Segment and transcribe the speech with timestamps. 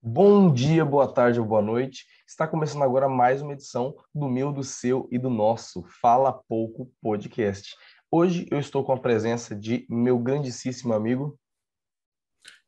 [0.00, 2.06] Bom dia, boa tarde ou boa noite.
[2.24, 6.88] Está começando agora mais uma edição do meu, do seu e do nosso Fala Pouco
[7.02, 7.74] Podcast.
[8.08, 11.36] Hoje eu estou com a presença de meu grandíssimo amigo.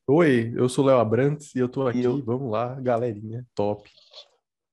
[0.08, 2.02] Oi, eu sou Léo Abrantes e eu estou aqui.
[2.02, 2.20] eu...
[2.24, 3.88] Vamos lá, galerinha, top.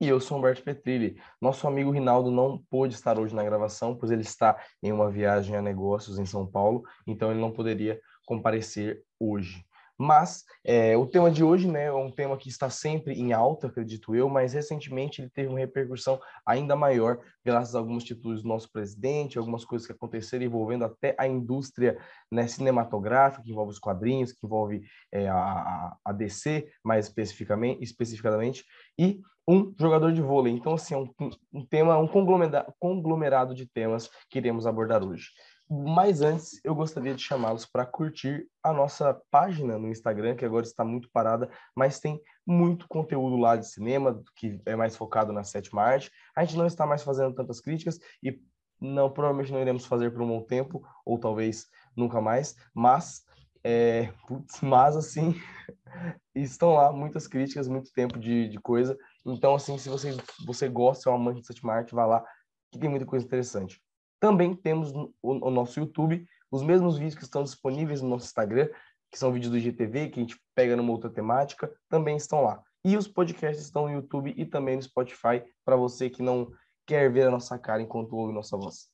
[0.01, 1.15] E eu sou Humberto Petrilli.
[1.39, 5.55] Nosso amigo Rinaldo não pôde estar hoje na gravação, pois ele está em uma viagem
[5.55, 9.63] a negócios em São Paulo, então ele não poderia comparecer hoje.
[9.97, 13.67] Mas é, o tema de hoje né, é um tema que está sempre em alta,
[13.67, 18.47] acredito eu, mas recentemente ele teve uma repercussão ainda maior, graças a algumas atitudes do
[18.47, 21.97] nosso presidente, algumas coisas que aconteceram envolvendo até a indústria
[22.31, 28.63] né, cinematográfica, que envolve os quadrinhos, que envolve é, a, a DC, mais especificamente, especificadamente,
[28.99, 30.53] e um jogador de vôlei.
[30.53, 31.09] Então, assim, é um,
[31.53, 35.29] um tema, um conglomerado, conglomerado de temas que iremos abordar hoje.
[35.69, 40.65] Mas antes, eu gostaria de chamá-los para curtir a nossa página no Instagram, que agora
[40.65, 45.43] está muito parada, mas tem muito conteúdo lá de cinema, que é mais focado na
[45.43, 46.09] sétima arte.
[46.33, 48.39] A gente não está mais fazendo tantas críticas e
[48.79, 53.23] não provavelmente não iremos fazer por um bom tempo, ou talvez nunca mais, mas
[53.63, 55.35] é, putz, mas assim
[56.33, 58.97] estão lá muitas críticas, muito tempo de, de coisa.
[59.25, 62.23] Então, assim, se você, você gosta, é um amante de sétima arte, vai lá,
[62.71, 63.81] que tem muita coisa interessante.
[64.19, 68.69] Também temos o, o nosso YouTube, os mesmos vídeos que estão disponíveis no nosso Instagram,
[69.11, 72.61] que são vídeos do IGTV, que a gente pega numa outra temática, também estão lá.
[72.83, 76.51] E os podcasts estão no YouTube e também no Spotify, para você que não
[76.85, 78.89] quer ver a nossa cara enquanto ouve nossa voz.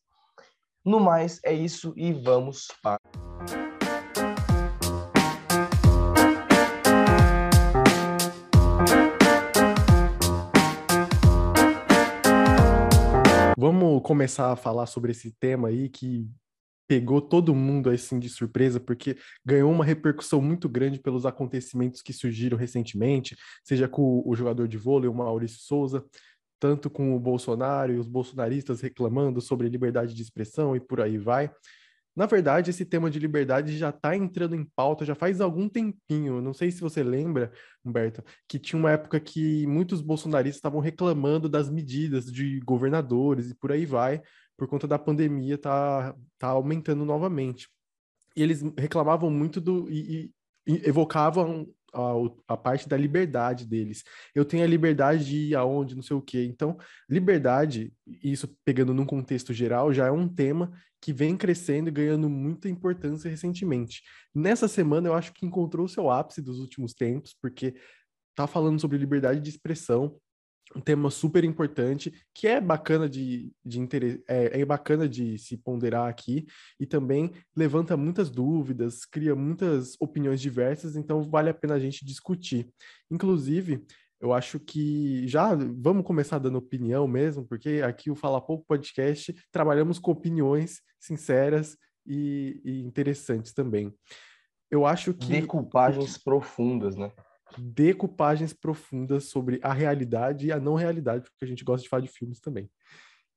[0.84, 3.00] No mais, é isso e vamos para.
[14.04, 16.30] Começar a falar sobre esse tema aí que
[16.88, 22.14] pegou todo mundo assim de surpresa, porque ganhou uma repercussão muito grande pelos acontecimentos que
[22.14, 26.06] surgiram recentemente, seja com o jogador de vôlei, o Maurício Souza,
[26.60, 31.18] tanto com o Bolsonaro e os bolsonaristas reclamando sobre liberdade de expressão e por aí
[31.18, 31.52] vai.
[32.16, 36.42] Na verdade, esse tema de liberdade já está entrando em pauta já faz algum tempinho.
[36.42, 37.52] Não sei se você lembra,
[37.84, 43.56] Humberto, que tinha uma época que muitos bolsonaristas estavam reclamando das medidas de governadores e
[43.56, 44.22] por aí vai,
[44.56, 47.68] por conta da pandemia tá, tá aumentando novamente.
[48.36, 49.90] E eles reclamavam muito do.
[49.90, 50.32] e,
[50.68, 54.04] e evocavam a, a, parte da liberdade deles.
[54.34, 56.44] Eu tenho a liberdade de ir aonde, não sei o quê.
[56.44, 56.78] Então,
[57.10, 57.94] liberdade,
[58.24, 62.70] isso pegando num contexto geral, já é um tema que vem crescendo e ganhando muita
[62.70, 64.02] importância recentemente.
[64.34, 67.76] Nessa semana, eu acho que encontrou o seu ápice dos últimos tempos, porque
[68.36, 70.18] tá falando sobre liberdade de expressão,
[70.76, 73.80] um tema super importante que é bacana de, de
[74.28, 76.46] é, é, bacana de se ponderar aqui
[76.80, 82.06] e também levanta muitas dúvidas, cria muitas opiniões diversas, então vale a pena a gente
[82.06, 82.70] discutir.
[83.10, 83.86] Inclusive,
[84.20, 89.36] eu acho que já vamos começar dando opinião mesmo, porque aqui o Fala Pouco Podcast
[89.52, 93.94] trabalhamos com opiniões sinceras e, e interessantes também.
[94.72, 95.28] Eu acho que.
[95.28, 97.12] Decoupagens profundas, né?
[97.58, 102.02] Decoupagens profundas sobre a realidade e a não realidade, porque a gente gosta de falar
[102.02, 102.70] de filmes também.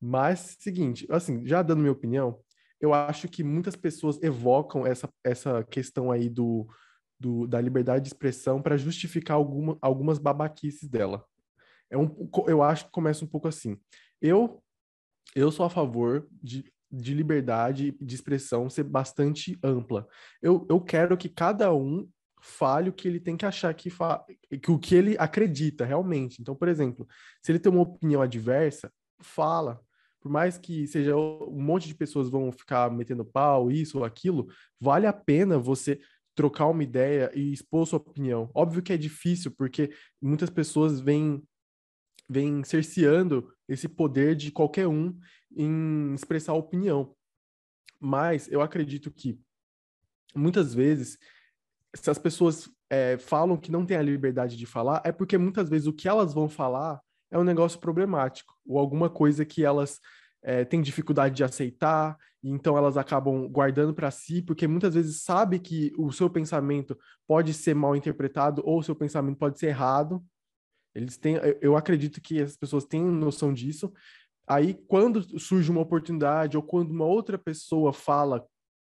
[0.00, 2.38] Mas, seguinte, assim, já dando minha opinião,
[2.80, 6.66] eu acho que muitas pessoas evocam essa, essa questão aí do,
[7.18, 11.24] do da liberdade de expressão para justificar alguma, algumas babaquices dela.
[11.90, 13.78] É um, eu acho que começa um pouco assim.
[14.20, 14.62] Eu,
[15.34, 20.06] eu sou a favor de, de liberdade de expressão ser bastante ampla.
[20.42, 22.08] Eu, eu quero que cada um
[22.40, 24.24] fale o que ele tem que achar que, fa...
[24.62, 26.40] que o que ele acredita realmente.
[26.40, 27.06] Então, por exemplo,
[27.42, 29.80] se ele tem uma opinião adversa, fala.
[30.20, 34.48] Por mais que seja um monte de pessoas vão ficar metendo pau, isso ou aquilo,
[34.80, 36.00] vale a pena você
[36.34, 38.50] trocar uma ideia e expor sua opinião.
[38.54, 41.42] Óbvio que é difícil, porque muitas pessoas vêm,
[42.28, 45.18] vêm cerceando esse poder de qualquer um
[45.56, 47.14] em expressar opinião.
[47.98, 49.40] Mas eu acredito que
[50.34, 51.18] muitas vezes
[51.94, 55.68] se as pessoas é, falam que não tem a liberdade de falar, é porque muitas
[55.68, 57.00] vezes o que elas vão falar
[57.30, 60.00] é um negócio problemático, ou alguma coisa que elas
[60.42, 65.22] é, têm dificuldade de aceitar, e então elas acabam guardando para si, porque muitas vezes
[65.22, 66.96] sabe que o seu pensamento
[67.26, 70.24] pode ser mal interpretado, ou o seu pensamento pode ser errado.
[70.94, 73.92] Eles têm, eu acredito que as pessoas têm noção disso.
[74.48, 78.46] Aí, quando surge uma oportunidade, ou quando uma outra pessoa fala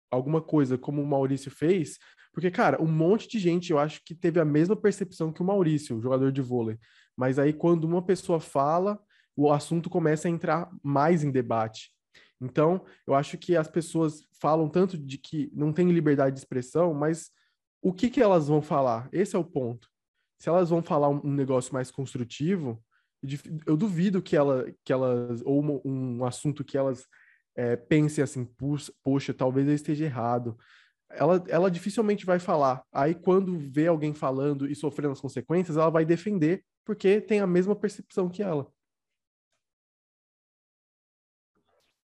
[0.09, 1.99] alguma coisa como o Maurício fez,
[2.39, 5.45] porque, cara, um monte de gente, eu acho que teve a mesma percepção que o
[5.45, 6.79] Maurício, o jogador de vôlei.
[7.13, 8.97] Mas aí, quando uma pessoa fala,
[9.35, 11.91] o assunto começa a entrar mais em debate.
[12.39, 16.93] Então, eu acho que as pessoas falam tanto de que não tem liberdade de expressão,
[16.93, 17.29] mas
[17.81, 19.09] o que, que elas vão falar?
[19.11, 19.89] Esse é o ponto.
[20.39, 22.81] se elas vão falar um, negócio mais construtivo,
[23.67, 27.05] eu duvido que, ela, que elas, ou um assunto que elas
[27.53, 28.47] é, pensem assim,
[29.03, 30.57] poxa, talvez eu esteja errado.
[31.11, 32.83] Ela, ela dificilmente vai falar.
[32.91, 37.47] Aí, quando vê alguém falando e sofrendo as consequências, ela vai defender, porque tem a
[37.47, 38.71] mesma percepção que ela.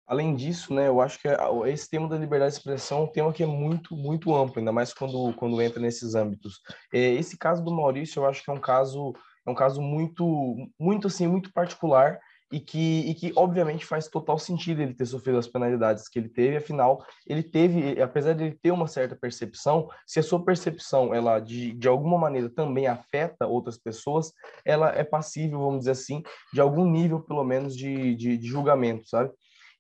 [0.10, 1.28] Além disso, né, eu acho que
[1.68, 4.72] esse tema da liberdade de expressão é um tema que é muito, muito amplo, ainda
[4.72, 6.62] mais quando, quando entra nesses âmbitos.
[6.92, 9.14] É, esse caso do Maurício, eu acho que é um caso,
[9.46, 12.20] é um caso muito, muito assim, muito particular
[12.52, 16.30] e que, e que obviamente faz total sentido ele ter sofrido as penalidades que ele
[16.30, 21.14] teve, afinal, ele teve, apesar de ele ter uma certa percepção, se a sua percepção,
[21.14, 24.34] ela de, de alguma maneira também afeta outras pessoas,
[24.66, 29.08] ela é passível, vamos dizer assim, de algum nível, pelo menos, de, de, de julgamento,
[29.08, 29.32] sabe?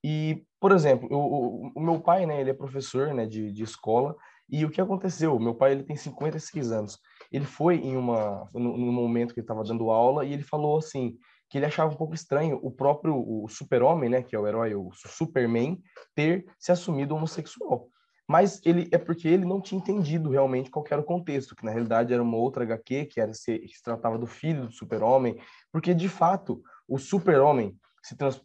[0.03, 4.15] E, por exemplo, o, o, meu pai, né, ele é professor, né, de, de escola,
[4.49, 5.37] e o que aconteceu?
[5.39, 6.99] Meu pai, ele tem 56 anos.
[7.31, 10.77] Ele foi em uma, no, no momento que ele estava dando aula, e ele falou
[10.77, 11.17] assim,
[11.49, 14.75] que ele achava um pouco estranho o próprio o super-homem, né, que é o herói,
[14.75, 15.81] o Superman,
[16.15, 17.87] ter se assumido homossexual.
[18.27, 21.71] Mas ele é porque ele não tinha entendido realmente qual era o contexto, que na
[21.71, 25.41] realidade era uma outra HQ, que era se, que se tratava do filho do super-homem,
[25.71, 28.41] porque de fato o super-homem se, trans,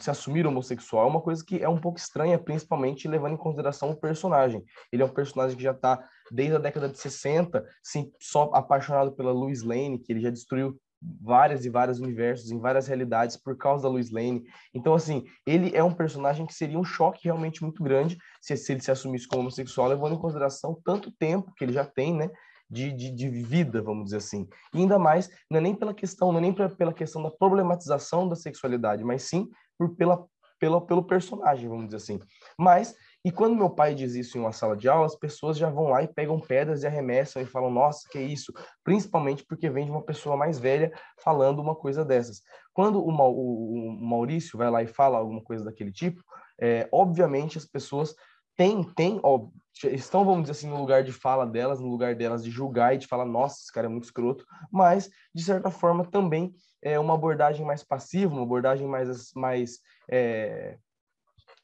[0.00, 3.90] se assumir homossexual é uma coisa que é um pouco estranha, principalmente levando em consideração
[3.90, 4.64] o personagem.
[4.92, 9.12] Ele é um personagem que já está desde a década de 60, sim, só apaixonado
[9.12, 13.56] pela Lois Lane, que ele já destruiu várias e vários universos, em várias realidades por
[13.56, 14.42] causa da Lois Lane.
[14.74, 18.72] Então, assim, ele é um personagem que seria um choque realmente muito grande se, se
[18.72, 22.30] ele se assumisse como homossexual, levando em consideração tanto tempo que ele já tem, né?
[22.70, 24.46] de, de, de, vida, vamos dizer assim.
[24.74, 27.30] E ainda mais, não é nem pela questão, não é nem pra, pela questão da
[27.30, 29.48] problematização da sexualidade, mas sim
[29.78, 30.26] por, pela,
[30.58, 32.20] pela, pelo personagem, vamos dizer assim.
[32.58, 32.94] Mas,
[33.28, 35.88] e quando meu pai diz isso em uma sala de aula, as pessoas já vão
[35.88, 38.54] lá e pegam pedras e arremessam e falam, nossa, que isso?
[38.82, 40.90] Principalmente porque vem de uma pessoa mais velha
[41.22, 42.40] falando uma coisa dessas.
[42.72, 46.22] Quando o, o, Maurício vai lá e fala alguma coisa daquele tipo,
[46.58, 48.14] é, obviamente as pessoas
[48.56, 49.48] tem, tem, ó,
[49.84, 52.98] estão, vamos dizer assim, no lugar de fala delas, no lugar delas de julgar e
[52.98, 54.42] de falar, nossa, esse cara é muito escroto,
[54.72, 59.80] mas, de certa forma, também é uma abordagem mais passiva, uma abordagem mais, mais
[60.10, 60.78] é,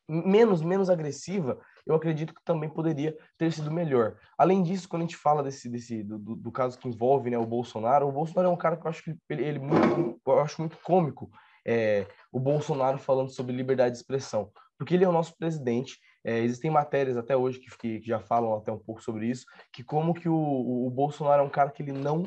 [0.08, 4.16] menos, menos agressiva, eu acredito que também poderia ter sido melhor.
[4.38, 7.46] Além disso, quando a gente fala desse, desse do, do caso que envolve né, o
[7.46, 10.60] Bolsonaro, o Bolsonaro é um cara que eu acho que ele, ele muito, eu acho
[10.60, 11.30] muito cômico,
[11.66, 16.38] é, o Bolsonaro falando sobre liberdade de expressão, porque ele é o nosso presidente, é,
[16.38, 20.14] existem matérias até hoje que, que, já falam até um pouco sobre isso, que como
[20.14, 22.24] que o, o Bolsonaro é um cara que ele não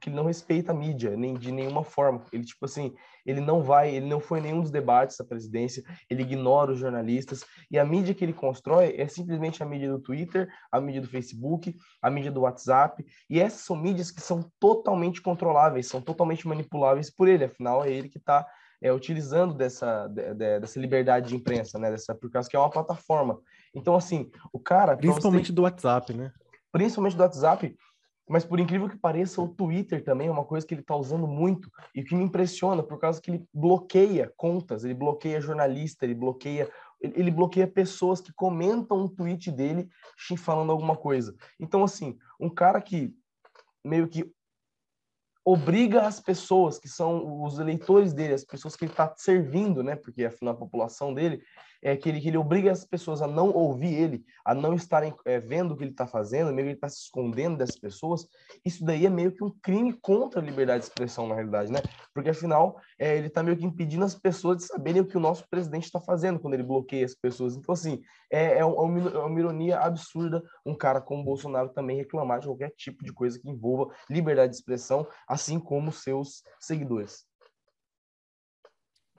[0.00, 2.22] que ele não respeita a mídia, nem de nenhuma forma.
[2.32, 2.94] Ele, tipo assim,
[3.24, 6.78] ele não vai, ele não foi em nenhum dos debates da presidência, ele ignora os
[6.78, 11.00] jornalistas, e a mídia que ele constrói é simplesmente a mídia do Twitter, a mídia
[11.00, 16.00] do Facebook, a mídia do WhatsApp, e essas são mídias que são totalmente controláveis, são
[16.00, 18.46] totalmente manipuláveis por ele, afinal é ele que está
[18.84, 21.90] é, utilizando dessa, de, de, dessa liberdade de imprensa, né?
[21.90, 23.40] Dessa, por causa que é uma plataforma.
[23.74, 24.94] Então, assim, o cara.
[24.94, 26.30] Principalmente do WhatsApp, né?
[26.70, 27.74] Principalmente do WhatsApp.
[28.28, 31.26] Mas por incrível que pareça, o Twitter também é uma coisa que ele está usando
[31.26, 36.14] muito e que me impressiona por causa que ele bloqueia contas, ele bloqueia jornalista, ele
[36.14, 39.86] bloqueia ele bloqueia pessoas que comentam um tweet dele
[40.38, 41.34] falando alguma coisa.
[41.60, 43.14] Então assim, um cara que
[43.84, 44.32] meio que
[45.44, 49.94] obriga as pessoas que são os eleitores dele, as pessoas que ele está servindo, né?
[49.94, 51.42] Porque afinal a população dele
[51.84, 55.14] é que ele, que ele obriga as pessoas a não ouvir ele, a não estarem
[55.26, 58.26] é, vendo o que ele está fazendo, meio que ele está se escondendo dessas pessoas.
[58.64, 61.80] Isso daí é meio que um crime contra a liberdade de expressão, na realidade, né?
[62.14, 65.20] Porque afinal é, ele está meio que impedindo as pessoas de saberem o que o
[65.20, 67.54] nosso presidente está fazendo quando ele bloqueia as pessoas.
[67.54, 68.00] Então, assim,
[68.32, 72.46] é, é, é, uma, é uma ironia absurda um cara como Bolsonaro também reclamar de
[72.46, 77.26] qualquer tipo de coisa que envolva liberdade de expressão, assim como seus seguidores.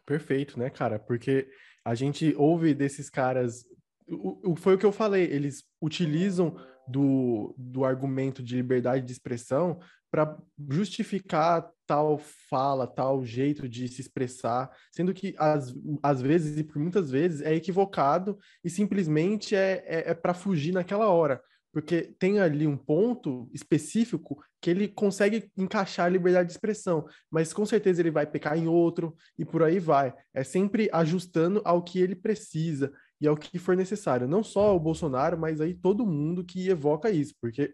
[0.04, 1.00] Perfeito, né, cara?
[1.00, 1.48] Porque
[1.86, 3.64] a gente ouve desses caras.
[4.08, 9.12] O, o, foi o que eu falei, eles utilizam do, do argumento de liberdade de
[9.12, 9.80] expressão
[10.12, 10.38] para
[10.70, 12.18] justificar tal
[12.50, 17.42] fala, tal jeito de se expressar, sendo que às, às vezes, e por muitas vezes,
[17.42, 21.42] é equivocado e simplesmente é, é, é para fugir naquela hora
[21.76, 27.52] porque tem ali um ponto específico que ele consegue encaixar a liberdade de expressão, mas
[27.52, 30.16] com certeza ele vai pecar em outro e por aí vai.
[30.34, 34.26] É sempre ajustando ao que ele precisa e ao que for necessário.
[34.26, 37.74] Não só o Bolsonaro, mas aí todo mundo que evoca isso, porque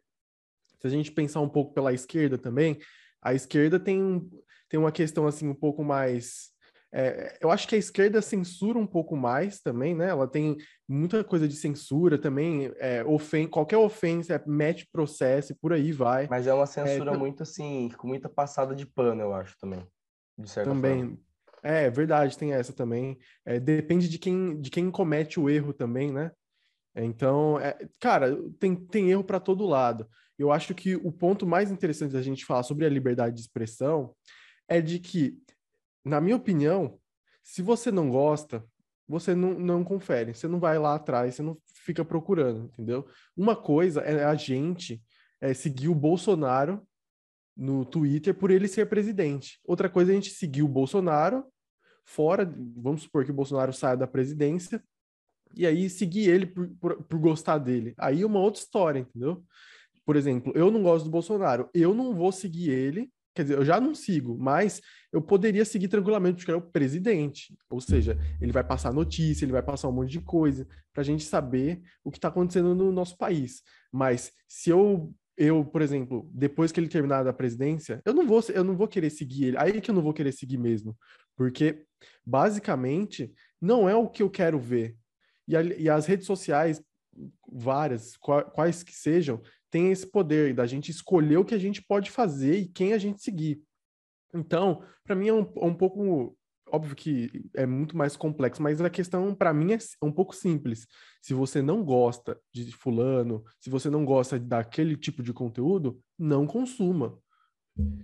[0.79, 2.79] se a gente pensar um pouco pela esquerda também,
[3.22, 4.27] a esquerda tem,
[4.67, 6.50] tem uma questão assim um pouco mais
[6.93, 10.10] É, eu acho que a esquerda censura um pouco mais também, né?
[10.10, 10.57] Ela tem
[10.88, 15.91] muita coisa de censura também, é, ofen qualquer ofensa, é, mete processo e por aí
[15.93, 16.27] vai.
[16.29, 19.88] Mas é uma censura é, muito assim, com muita passada de pano, eu acho também.
[20.38, 21.00] De certa também.
[21.00, 21.17] Forma.
[21.63, 23.17] É, verdade, tem essa também.
[23.45, 26.31] É, depende de quem, de quem comete o erro também, né?
[26.95, 30.07] Então, é, cara, tem, tem erro para todo lado.
[30.38, 34.13] Eu acho que o ponto mais interessante da gente falar sobre a liberdade de expressão
[34.67, 35.38] é de que
[36.03, 37.00] na minha opinião,
[37.43, 38.65] se você não gosta,
[39.08, 43.05] você não, não confere, você não vai lá atrás, você não fica procurando, entendeu?
[43.36, 45.01] Uma coisa é a gente
[45.39, 46.86] é, seguir o Bolsonaro
[47.55, 49.60] no Twitter por ele ser presidente.
[49.65, 51.46] Outra coisa é a gente seguir o Bolsonaro
[52.05, 54.84] fora, vamos supor que o Bolsonaro saia da presidência,
[55.55, 57.93] e aí seguir ele por, por, por gostar dele.
[57.98, 59.43] Aí é uma outra história, entendeu?
[60.05, 63.63] Por exemplo, eu não gosto do Bolsonaro, eu não vou seguir ele Quer dizer, eu
[63.63, 67.55] já não sigo, mas eu poderia seguir tranquilamente, porque é o presidente.
[67.69, 71.05] Ou seja, ele vai passar notícia, ele vai passar um monte de coisa para a
[71.05, 73.61] gente saber o que está acontecendo no nosso país.
[73.91, 78.41] Mas se eu, eu, por exemplo, depois que ele terminar da presidência, eu não vou,
[78.53, 79.57] eu não vou querer seguir ele.
[79.57, 80.97] Aí que eu não vou querer seguir mesmo,
[81.35, 81.85] porque
[82.25, 84.97] basicamente não é o que eu quero ver.
[85.47, 86.83] E, a, e as redes sociais,
[87.50, 92.11] várias, quais que sejam, tem esse poder da gente escolher o que a gente pode
[92.11, 93.63] fazer e quem a gente seguir.
[94.33, 96.37] Então, para mim é um, é um pouco
[96.71, 100.87] óbvio que é muito mais complexo, mas a questão para mim é um pouco simples.
[101.21, 106.47] Se você não gosta de fulano, se você não gosta daquele tipo de conteúdo, não
[106.47, 107.17] consuma.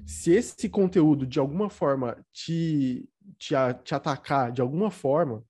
[0.06, 3.08] Se esse conteúdo de alguma forma te,
[3.38, 5.44] te, te atacar de alguma forma,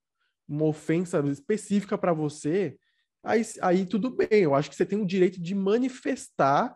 [0.47, 2.77] uma ofensa específica para você,
[3.23, 4.27] aí, aí tudo bem.
[4.31, 6.75] Eu acho que você tem o direito de manifestar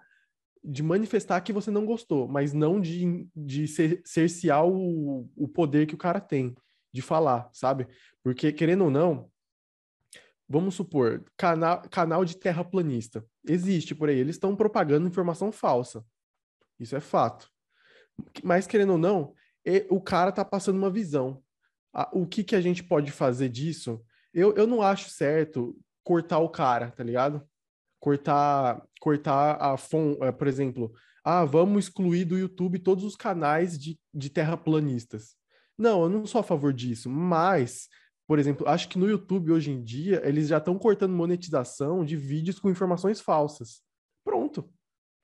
[0.64, 5.96] de manifestar que você não gostou, mas não de, de cercear o, o poder que
[5.96, 6.56] o cara tem
[6.94, 7.88] de falar, sabe?
[8.24, 9.30] Porque, querendo ou não,
[10.48, 13.26] vamos supor, canal, canal de terraplanista.
[13.48, 16.06] Existe por aí, eles estão propagando informação falsa.
[16.80, 17.50] Isso é fato.
[18.44, 19.34] Mas, querendo ou não,
[19.90, 21.42] o cara tá passando uma visão.
[22.12, 24.04] O que, que a gente pode fazer disso?
[24.34, 27.42] Eu, eu não acho certo cortar o cara, tá ligado?
[28.00, 30.92] Cortar, cortar a fonte, eh, por exemplo,
[31.24, 35.36] ah, vamos excluir do YouTube todos os canais de, de terraplanistas.
[35.78, 37.88] Não, eu não sou a favor disso, mas,
[38.28, 42.16] por exemplo, acho que no YouTube hoje em dia eles já estão cortando monetização de
[42.16, 43.82] vídeos com informações falsas.
[44.24, 44.72] Pronto.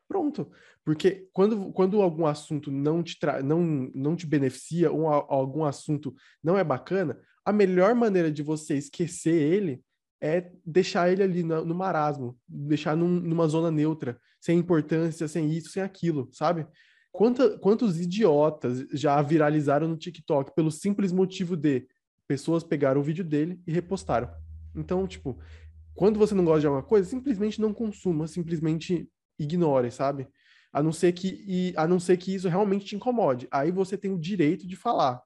[0.07, 0.49] Pronto.
[0.85, 3.61] Porque quando, quando algum assunto não te, tra não,
[3.93, 9.35] não te beneficia, ou algum assunto não é bacana, a melhor maneira de você esquecer
[9.35, 9.83] ele
[10.21, 15.51] é deixar ele ali no, no marasmo, deixar num, numa zona neutra, sem importância, sem
[15.51, 16.67] isso, sem aquilo, sabe?
[17.11, 21.87] Quanta, quantos idiotas já viralizaram no TikTok pelo simples motivo de
[22.27, 24.29] pessoas pegaram o vídeo dele e repostaram.
[24.75, 25.39] Então, tipo,
[25.95, 29.09] quando você não gosta de alguma coisa, simplesmente não consuma, simplesmente
[29.39, 30.27] ignore, sabe?
[30.71, 33.47] A não ser que e, a não ser que isso realmente te incomode.
[33.49, 35.21] Aí você tem o direito de falar,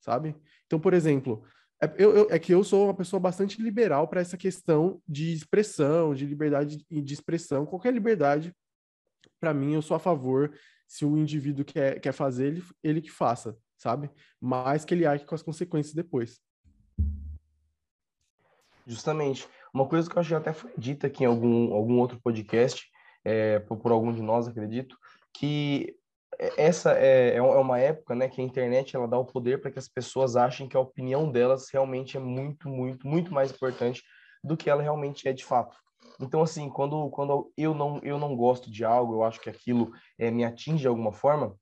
[0.00, 0.36] sabe?
[0.66, 1.42] Então, por exemplo,
[1.82, 5.32] é, eu, eu, é que eu sou uma pessoa bastante liberal para essa questão de
[5.32, 8.54] expressão, de liberdade de expressão, qualquer liberdade,
[9.40, 10.52] para mim, eu sou a favor.
[10.86, 14.10] Se o indivíduo quer, quer fazer, ele, ele que faça, sabe?
[14.40, 16.40] Mas que ele arque com as consequências depois.
[18.86, 19.48] Justamente.
[19.72, 22.86] Uma coisa que eu acho que até foi dita aqui em algum, algum outro podcast,
[23.24, 24.98] é, por, por algum de nós, acredito,
[25.32, 25.96] que
[26.56, 29.78] essa é, é uma época né, que a internet ela dá o poder para que
[29.78, 34.02] as pessoas achem que a opinião delas realmente é muito, muito, muito mais importante
[34.42, 35.76] do que ela realmente é de fato.
[36.20, 39.90] Então, assim, quando, quando eu, não, eu não gosto de algo, eu acho que aquilo
[40.18, 41.54] é, me atinge de alguma forma,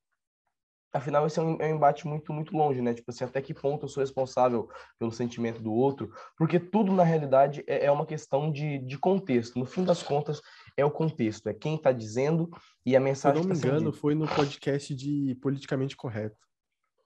[0.91, 3.53] afinal esse é um, é um, embate muito muito longe né tipo assim até que
[3.53, 8.05] ponto eu sou responsável pelo sentimento do outro porque tudo na realidade é, é uma
[8.05, 10.41] questão de, de contexto no fim das contas
[10.75, 12.49] é o contexto é quem está dizendo
[12.85, 16.49] e a mensagem se eu não tá me engano foi no podcast de politicamente correto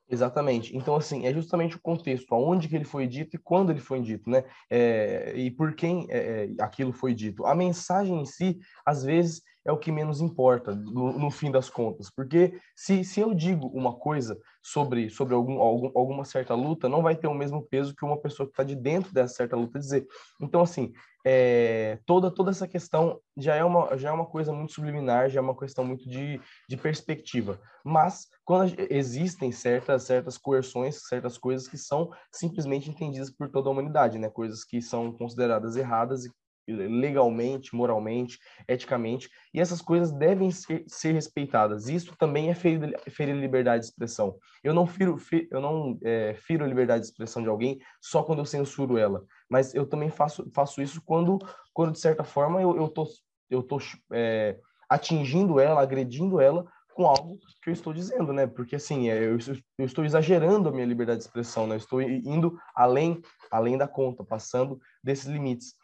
[0.10, 0.76] Exatamente.
[0.76, 4.02] Então, assim, é justamente o contexto, aonde que ele foi dito e quando ele foi
[4.02, 4.44] dito, né?
[4.70, 7.46] É, e por quem é, é aquilo foi dito.
[7.46, 11.70] A mensagem em si, às vezes, é o que menos importa, no, no fim das
[11.70, 12.10] contas.
[12.10, 17.02] Porque se, se eu digo uma coisa sobre, sobre algum, algum, alguma certa luta, não
[17.02, 19.80] vai ter o mesmo peso que uma pessoa que está de dentro dessa certa luta
[19.80, 20.06] dizer.
[20.42, 20.94] Então, assim,
[21.26, 25.40] é, toda, toda essa questão já é, uma, já é uma coisa muito subliminar, já
[25.40, 27.60] é uma questão muito de, de perspectiva.
[27.84, 33.72] Mas, quando existem certas, certas coerções, certas coisas que são simplesmente entendidas por toda a
[33.72, 34.30] humanidade, né?
[34.30, 36.32] Coisas que são consideradas erradas e
[36.68, 41.88] legalmente, moralmente, eticamente, e essas coisas devem ser, ser respeitadas.
[41.88, 44.38] Isso também é ferir, ferir liberdade de expressão.
[44.64, 45.18] Eu não, firo,
[45.52, 49.24] eu não é, firo a liberdade de expressão de alguém só quando eu censuro ela,
[49.50, 51.38] mas eu também faço, faço isso quando,
[51.74, 53.06] quando de certa forma, eu, eu tô,
[53.50, 53.78] eu tô
[54.12, 54.58] é,
[54.90, 58.46] atingindo ela, agredindo ela com algo que eu estou dizendo, né?
[58.48, 59.38] Porque assim, é, eu,
[59.78, 61.76] eu estou exagerando a minha liberdade de expressão, né?
[61.76, 65.76] Eu estou indo além, além da conta, passando desses limites.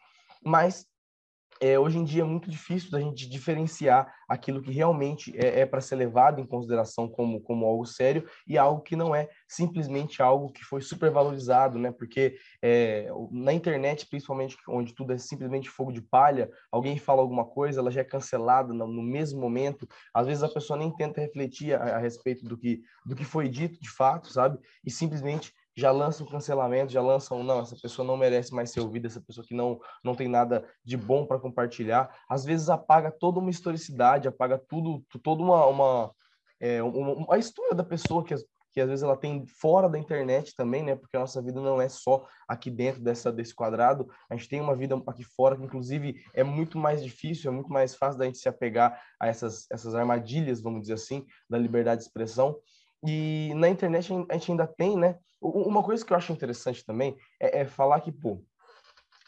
[0.44, 0.86] Mas
[1.60, 5.66] é, hoje em dia é muito difícil da gente diferenciar aquilo que realmente é, é
[5.66, 10.22] para ser levado em consideração como, como algo sério e algo que não é simplesmente
[10.22, 11.92] algo que foi supervalorizado, né?
[11.92, 17.44] Porque é, na internet, principalmente onde tudo é simplesmente fogo de palha, alguém fala alguma
[17.44, 19.86] coisa, ela já é cancelada no, no mesmo momento.
[20.14, 23.50] Às vezes a pessoa nem tenta refletir a, a respeito do que, do que foi
[23.50, 24.58] dito de fato, sabe?
[24.82, 29.06] E simplesmente já lançam cancelamento, já lançam, não, essa pessoa não merece mais ser ouvida,
[29.06, 32.14] essa pessoa que não, não tem nada de bom para compartilhar.
[32.28, 36.14] Às vezes apaga toda uma historicidade, apaga tudo, toda uma, uma,
[36.60, 38.34] é, uma, uma história da pessoa que,
[38.72, 40.94] que às vezes ela tem fora da internet também, né?
[40.94, 44.60] Porque a nossa vida não é só aqui dentro dessa, desse quadrado, a gente tem
[44.60, 48.26] uma vida aqui fora que, inclusive, é muito mais difícil, é muito mais fácil da
[48.26, 52.60] gente se apegar a essas, essas armadilhas, vamos dizer assim, da liberdade de expressão.
[53.06, 55.18] E na internet a gente ainda tem, né?
[55.40, 58.42] Uma coisa que eu acho interessante também é, é falar que, pô,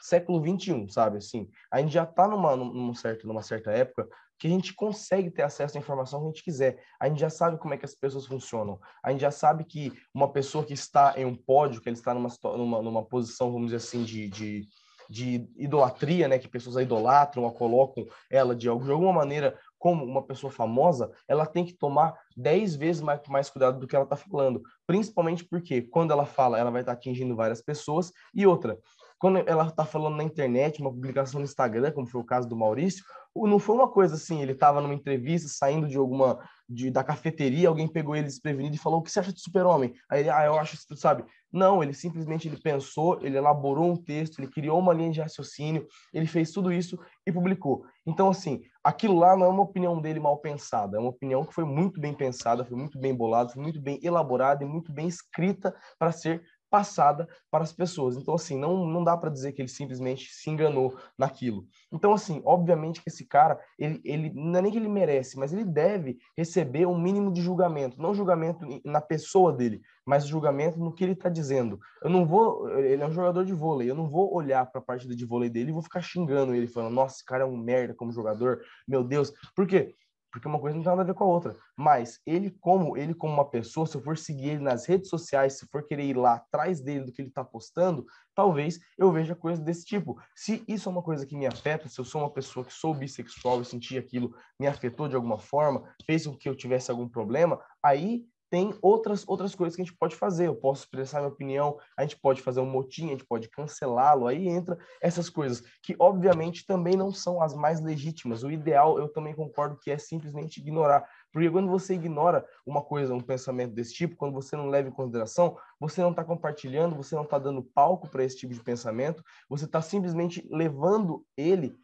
[0.03, 1.19] século 21, sabe?
[1.19, 5.31] Assim, a gente já está numa, numa, certa, numa certa época que a gente consegue
[5.31, 6.83] ter acesso à informação que a gente quiser.
[6.99, 8.81] A gente já sabe como é que as pessoas funcionam.
[9.01, 12.13] A gente já sabe que uma pessoa que está em um pódio, que ele está
[12.13, 14.69] numa, numa, numa posição, vamos dizer assim, de, de,
[15.09, 16.41] de idolatria, né?
[16.41, 21.11] Que pessoas a idolatram, a colocam ela de, de alguma maneira como uma pessoa famosa,
[21.27, 24.63] ela tem que tomar 10 vezes mais, mais cuidado do que ela está falando.
[24.87, 28.13] Principalmente porque quando ela fala, ela vai estar tá atingindo várias pessoas.
[28.33, 28.79] E outra,
[29.19, 32.55] quando ela está falando na internet, uma publicação no Instagram, como foi o caso do
[32.55, 37.03] Maurício, não foi uma coisa assim, ele estava numa entrevista, saindo de alguma, de, da
[37.03, 39.95] cafeteria, alguém pegou ele desprevenido e falou, o que você acha de super-homem?
[40.11, 41.25] Aí ele, ah, eu acho, sabe?
[41.53, 45.87] Não, ele simplesmente ele pensou, ele elaborou um texto, ele criou uma linha de raciocínio,
[46.13, 47.85] ele fez tudo isso e publicou.
[48.07, 51.55] Então, assim, aquilo lá não é uma opinião dele mal pensada, é uma opinião que
[51.55, 55.07] foi muito bem pensada, foi muito bem bolada, foi muito bem elaborada e muito bem
[55.07, 58.17] escrita para ser passada para as pessoas.
[58.17, 61.67] Então, assim, não, não dá para dizer que ele simplesmente se enganou naquilo.
[61.93, 65.53] Então, assim, obviamente que esse cara, ele, ele não é nem que ele merece, mas
[65.53, 68.01] ele deve receber um mínimo de julgamento.
[68.01, 71.79] Não julgamento na pessoa dele, mas julgamento no que ele está dizendo.
[72.03, 74.85] Eu não vou, ele é um jogador de vôlei, eu não vou olhar para a
[74.85, 77.57] partida de vôlei dele e vou ficar xingando ele, falando, nossa, esse cara é um
[77.57, 79.31] merda como jogador, meu Deus.
[79.55, 79.95] Por quê?
[80.33, 81.55] Porque uma coisa não tem nada a ver com a outra.
[81.77, 85.59] Mas ele como ele como uma pessoa, se eu for seguir ele nas redes sociais,
[85.59, 89.37] se for querer ir lá atrás dele do que ele está postando, talvez eu veja
[89.37, 90.19] coisas desse tipo.
[90.35, 92.95] Se isso é uma coisa que me afeta, se eu sou uma pessoa que sou
[92.95, 97.09] bissexual e senti aquilo me afetou de alguma forma, fez com que eu tivesse algum
[97.09, 100.47] problema, aí tem outras, outras coisas que a gente pode fazer.
[100.47, 104.27] Eu posso expressar minha opinião, a gente pode fazer um motim, a gente pode cancelá-lo,
[104.27, 108.43] aí entra essas coisas, que obviamente também não são as mais legítimas.
[108.43, 111.09] O ideal, eu também concordo que é simplesmente ignorar.
[111.33, 114.93] Porque quando você ignora uma coisa, um pensamento desse tipo, quando você não leva em
[114.93, 119.25] consideração, você não está compartilhando, você não está dando palco para esse tipo de pensamento,
[119.49, 121.75] você está simplesmente levando ele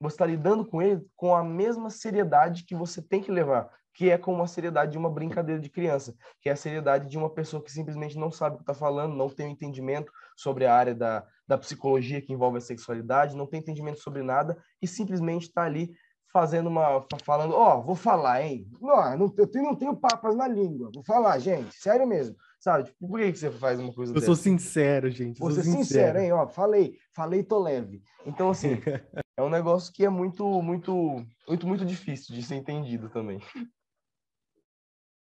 [0.00, 4.10] você está lidando com ele com a mesma seriedade que você tem que levar que
[4.10, 7.30] é com a seriedade de uma brincadeira de criança, que é a seriedade de uma
[7.30, 10.74] pessoa que simplesmente não sabe o que está falando, não tem um entendimento sobre a
[10.74, 15.44] área da, da psicologia que envolve a sexualidade, não tem entendimento sobre nada e simplesmente
[15.44, 15.94] está ali
[16.34, 17.06] fazendo uma.
[17.24, 18.66] falando, ó, oh, vou falar, hein?
[18.80, 22.34] Não, não, eu não tenho papas na língua, vou falar, gente, sério mesmo.
[22.58, 24.26] Sabe, tipo, por que, que você faz uma coisa Eu dessa?
[24.26, 25.38] sou sincero, gente.
[25.38, 26.32] Vou ser sincero, sincero, hein?
[26.32, 28.02] Ó, falei, falei, tô leve.
[28.26, 28.70] Então, assim,
[29.36, 33.38] é um negócio que é muito, muito, muito, muito difícil de ser entendido também.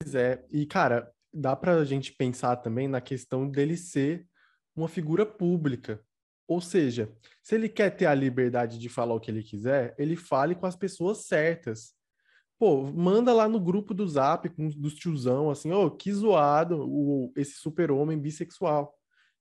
[0.03, 4.27] Pois é, e cara, dá pra gente pensar também na questão dele ser
[4.75, 6.05] uma figura pública.
[6.49, 7.09] Ou seja,
[7.41, 10.67] se ele quer ter a liberdade de falar o que ele quiser, ele fale com
[10.67, 11.95] as pessoas certas.
[12.59, 16.85] Pô, manda lá no grupo do Zap, com, dos tiozão, assim, ô, oh, que zoado
[16.85, 18.93] o, esse super-homem bissexual.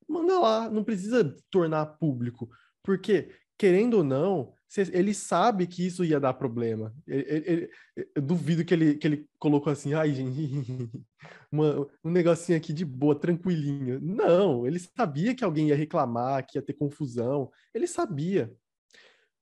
[0.07, 2.47] Manda lá, não precisa tornar público.
[2.83, 4.55] Porque, querendo ou não,
[4.91, 6.91] ele sabe que isso ia dar problema.
[7.05, 7.69] Ele, ele,
[8.15, 10.33] eu duvido que ele, que ele colocou assim, ai, gente,
[11.51, 13.99] uma, um negocinho aqui de boa, tranquilinho.
[14.01, 17.51] Não, ele sabia que alguém ia reclamar, que ia ter confusão.
[17.71, 18.51] Ele sabia.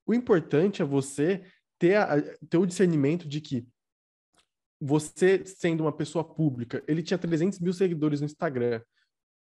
[0.06, 1.42] O importante é você
[1.78, 3.66] ter, a, ter o discernimento de que
[4.78, 8.82] você, sendo uma pessoa pública, ele tinha 300 mil seguidores no Instagram.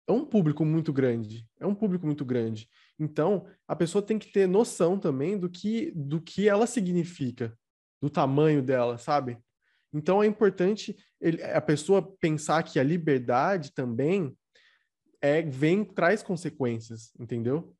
[0.08, 1.46] É um público muito grande.
[1.60, 2.68] É um público muito grande.
[2.98, 7.56] Então, a pessoa tem que ter noção também do que, do que ela significa,
[8.00, 9.38] do tamanho dela, sabe?
[9.92, 14.36] Então, é importante ele, a pessoa pensar que a liberdade também
[15.20, 17.74] é, vem, traz consequências, entendeu?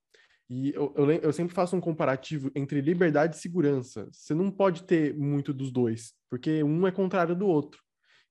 [0.48, 4.06] E eu, eu, eu, sempre faço um comparativo entre liberdade e segurança.
[4.12, 7.80] Você não pode ter muito dos dois, porque um é contrário do outro.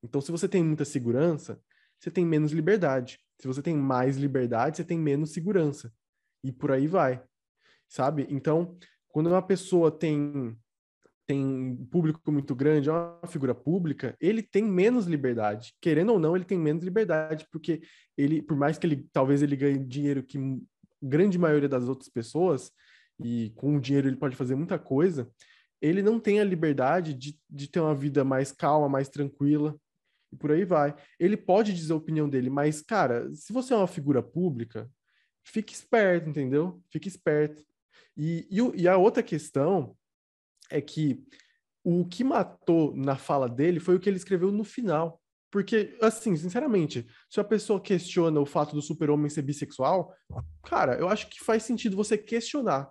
[0.04, 1.60] Então, se você tem muita segurança,
[2.02, 3.20] você tem menos liberdade.
[3.40, 5.94] Se você tem mais liberdade, você tem menos segurança.
[6.44, 7.24] E por aí vai,
[7.88, 8.26] sabe?
[8.30, 8.76] Então,
[9.10, 10.58] quando uma pessoa tem
[11.28, 15.74] tem um público muito grande, é uma figura pública, ele tem menos liberdade.
[15.80, 17.82] Querendo ou não, ele tem menos liberdade, porque
[18.18, 20.38] ele, por mais que ele talvez ele ganhe dinheiro que
[21.02, 22.72] grande maioria das outras pessoas,
[23.24, 25.32] e com o dinheiro ele pode fazer muita coisa,
[25.82, 29.76] ele não tem a liberdade de, de ter uma vida mais calma, mais tranquila,
[30.32, 30.96] e por aí vai.
[31.20, 34.90] Ele pode dizer a opinião dele, mas, cara, se você é uma figura pública,
[35.44, 36.82] fique esperto, entendeu?
[36.90, 37.64] Fique esperto.
[38.16, 39.96] E, e, e a outra questão
[40.70, 41.24] é que
[41.84, 45.20] o que matou na fala dele foi o que ele escreveu no final.
[45.52, 50.14] Porque, assim, sinceramente, se a pessoa questiona o fato do super-homem ser bissexual,
[50.64, 52.90] cara, eu acho que faz sentido você questionar.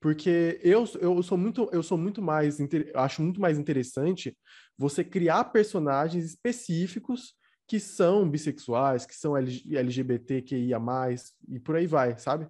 [0.00, 2.58] Porque eu, eu sou muito, eu sou muito mais,
[2.94, 4.36] acho muito mais interessante
[4.76, 7.34] você criar personagens específicos
[7.66, 10.78] que são bissexuais, que são LGBTQIA+,
[11.48, 12.48] e por aí vai, sabe?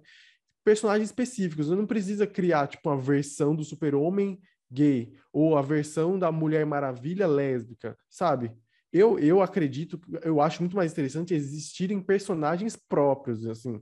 [0.63, 1.67] Personagens específicos.
[1.67, 4.39] Você não precisa criar, tipo, uma versão do super-homem
[4.71, 8.53] gay, ou a versão da Mulher Maravilha lésbica, sabe?
[8.91, 13.81] eu, eu acredito, eu acho muito mais interessante existirem personagens próprios, assim,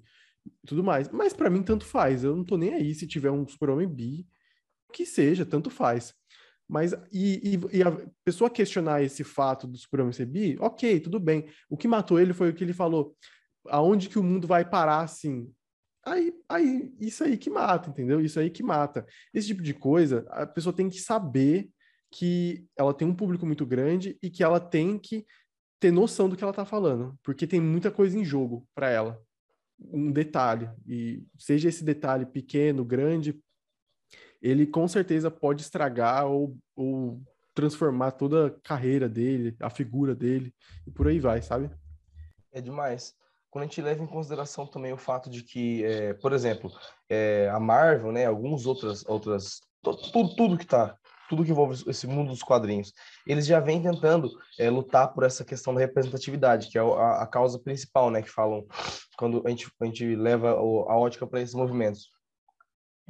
[0.65, 1.09] tudo mais.
[1.09, 2.23] Mas para mim, tanto faz.
[2.23, 4.27] Eu não tô nem aí se tiver um super-homem bi,
[4.93, 6.13] que seja, tanto faz.
[6.67, 11.19] Mas, e, e, e, a pessoa questionar esse fato do super-homem ser bi, ok, tudo
[11.19, 11.47] bem.
[11.69, 13.15] O que matou ele foi o que ele falou.
[13.67, 15.51] Aonde que o mundo vai parar, assim?
[16.05, 18.21] Aí, aí, isso aí que mata, entendeu?
[18.21, 19.05] Isso aí que mata.
[19.33, 21.69] Esse tipo de coisa, a pessoa tem que saber
[22.11, 25.25] que ela tem um público muito grande e que ela tem que
[25.79, 29.21] ter noção do que ela está falando, porque tem muita coisa em jogo para ela.
[29.79, 33.39] Um detalhe, e seja esse detalhe pequeno, grande,
[34.41, 37.21] ele com certeza pode estragar ou, ou
[37.53, 40.53] transformar toda a carreira dele, a figura dele,
[40.85, 41.69] e por aí vai, sabe?
[42.51, 43.15] É demais.
[43.49, 46.71] Quando a gente leva em consideração também o fato de que, é, por exemplo,
[47.09, 50.97] é, a Marvel, né, algumas outras, outras tudo, tudo que está
[51.29, 52.93] tudo que envolve esse mundo dos quadrinhos,
[53.25, 57.27] eles já vêm tentando é, lutar por essa questão da representatividade, que é a, a,
[57.27, 58.65] causa principal, né, que falam
[59.17, 62.09] quando a gente, a gente leva a ótica para esses movimentos,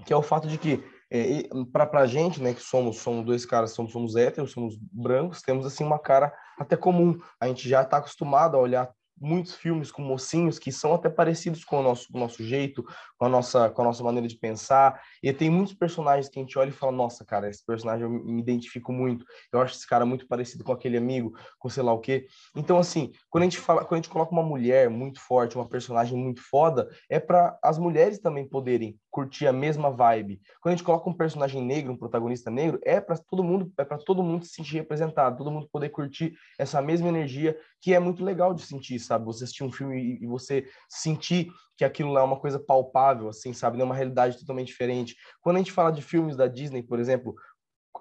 [0.06, 3.46] que é o fato de que é, para a gente, né, que somos somos dois
[3.46, 7.18] caras, somos, somos héteros, somos brancos, temos assim uma cara até comum.
[7.40, 11.64] A gente já está acostumado a olhar muitos filmes com mocinhos que são até parecidos
[11.64, 12.84] com o nosso, com o nosso jeito,
[13.18, 15.02] com a nossa, com a nossa maneira de pensar.
[15.22, 18.10] E tem muitos personagens que a gente olha e fala: nossa, cara, esse personagem eu
[18.10, 19.26] me identifico muito.
[19.52, 22.28] Eu acho esse cara muito parecido com aquele amigo, com sei lá o quê.
[22.56, 25.68] Então, assim, quando a gente fala, quando a gente coloca uma mulher muito forte, uma
[25.68, 30.40] personagem muito foda, é para as mulheres também poderem curtir a mesma vibe.
[30.62, 33.84] Quando a gente coloca um personagem negro, um protagonista negro, é para todo mundo, é
[33.84, 38.00] para todo mundo se sentir representado, todo mundo poder curtir essa mesma energia que é
[38.00, 39.26] muito legal de sentir, sabe?
[39.26, 43.54] Você assistir um filme e, você sentir que aquilo lá é uma coisa palpável, assim,
[43.54, 43.82] sabe?
[43.82, 45.16] É uma realidade totalmente diferente.
[45.42, 47.34] Quando a gente fala de filmes da Disney, por exemplo,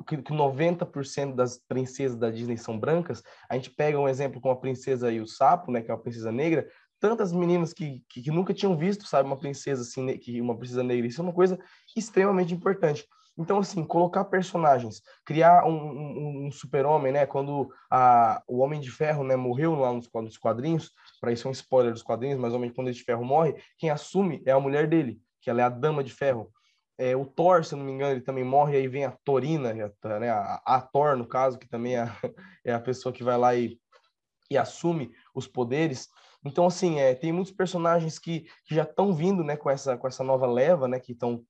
[0.06, 4.56] que 90% das princesas da Disney são brancas, a gente pega um exemplo com a
[4.56, 6.68] princesa e o sapo, né, que é uma princesa negra,
[7.08, 10.82] tantas meninas que, que, que, nunca tinham visto, sabe, uma princesa assim, que uma princesa
[10.82, 11.06] negra.
[11.06, 11.56] Isso é uma coisa
[11.96, 13.06] extremamente importante.
[13.38, 17.24] Então, assim, colocar personagens, criar um, um, um super-homem, né?
[17.24, 20.90] Quando a, o Homem de Ferro né, morreu lá nos, nos quadrinhos,
[21.20, 24.42] para isso é um spoiler dos quadrinhos, mas o Homem de Ferro morre, quem assume
[24.44, 26.50] é a mulher dele, que ela é a Dama de Ferro.
[26.98, 30.30] É, o Thor, se não me engano, ele também morre, aí vem a Torina, né,
[30.30, 32.10] a, a Thor, no caso, que também é,
[32.64, 33.78] é a pessoa que vai lá e,
[34.50, 36.08] e assume os poderes.
[36.46, 40.06] Então, assim, é, tem muitos personagens que, que já estão vindo, né, com essa, com
[40.06, 41.44] essa nova leva, né, que estão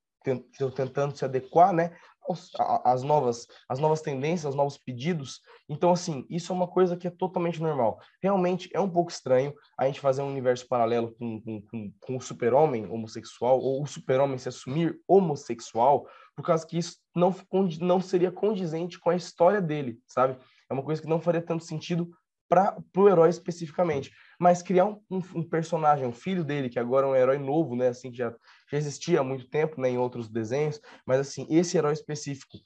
[0.75, 1.93] tentando se adequar, né,
[2.85, 5.41] às novas, as novas tendências, aos novos pedidos.
[5.69, 8.01] Então, assim, isso é uma coisa que é totalmente normal.
[8.21, 12.17] Realmente é um pouco estranho a gente fazer um universo paralelo com, com, com, com
[12.17, 17.35] o super-homem homossexual, ou o super-homem se assumir homossexual, por causa que isso não,
[17.81, 20.37] não seria condizente com a história dele, sabe?
[20.69, 22.11] É uma coisa que não faria tanto sentido
[22.49, 24.11] para o herói especificamente.
[24.39, 27.75] Mas criar um, um, um, personagem, um filho dele, que agora é um herói novo,
[27.75, 27.89] né?
[27.89, 28.35] Assim, que já,
[28.71, 29.91] já existia há muito tempo, né?
[29.91, 30.81] Em outros desenhos.
[31.07, 32.59] Mas, assim, esse herói específico,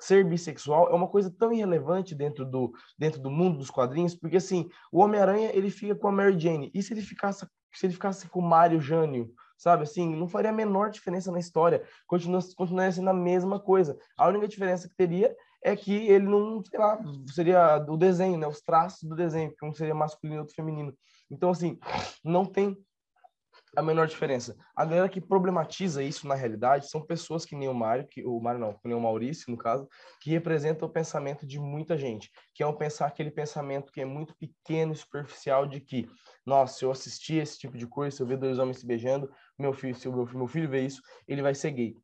[0.00, 4.36] ser bissexual é uma coisa tão irrelevante dentro do, dentro do mundo dos quadrinhos, porque,
[4.36, 6.70] assim, o Homem-Aranha, ele fica com a Mary Jane.
[6.74, 9.82] E se ele ficasse se ele ficasse com o Mário Jânio, sabe?
[9.82, 11.82] Assim, não faria a menor diferença na história.
[12.06, 13.98] Continua, continuaria sendo a mesma coisa.
[14.16, 16.98] A única diferença que teria é que ele não, sei lá,
[17.34, 18.46] seria o desenho, né?
[18.46, 20.94] Os traços do desenho, que um seria masculino e outro feminino.
[21.30, 21.78] Então, assim,
[22.24, 22.76] não tem
[23.76, 24.56] a menor diferença.
[24.74, 28.40] A galera que problematiza isso na realidade são pessoas que nem o Mário, que o
[28.40, 29.88] Mário não, que nem o Maurício, no caso,
[30.20, 34.04] que representam o pensamento de muita gente, que é um pensar aquele pensamento que é
[34.04, 36.08] muito pequeno e superficial de que,
[36.44, 39.30] nossa, se eu assistir esse tipo de coisa, se eu ver dois homens se beijando,
[39.58, 41.96] meu filho, se o meu, meu filho ver isso, ele vai ser gay.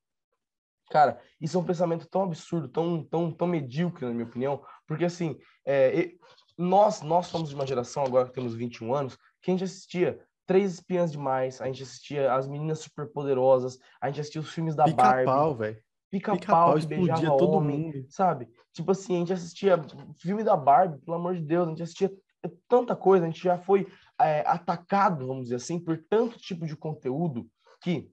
[0.90, 5.06] Cara, isso é um pensamento tão absurdo, tão, tão, tão medíocre, na minha opinião, porque
[5.06, 6.12] assim, é,
[6.56, 10.20] nós, nós somos de uma geração, agora que temos 21 anos, que a gente assistia
[10.46, 14.84] Três Espiãs Demais, a gente assistia As Meninas Superpoderosas, a gente assistia os filmes da
[14.84, 15.24] Pica Barbie.
[15.24, 15.82] Pau, velho.
[16.10, 18.06] Pica-pau que beijava todo homem, mundo.
[18.08, 18.48] sabe?
[18.72, 19.84] Tipo assim, a gente assistia
[20.18, 22.12] filme da Barbie, pelo amor de Deus, a gente assistia
[22.68, 23.88] tanta coisa, a gente já foi
[24.20, 27.48] é, atacado, vamos dizer assim, por tanto tipo de conteúdo
[27.80, 28.12] que